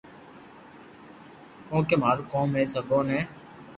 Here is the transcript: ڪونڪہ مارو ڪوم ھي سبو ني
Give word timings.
ڪونڪہ 1.67 1.95
مارو 2.01 2.23
ڪوم 2.31 2.49
ھي 2.57 2.63
سبو 2.73 2.99
ني 3.07 3.19